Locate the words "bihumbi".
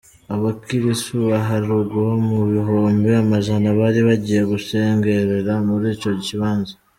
2.51-3.09